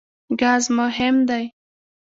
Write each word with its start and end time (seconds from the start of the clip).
ګاز 0.39 0.63
مهم 0.77 1.15
دی. 1.29 1.45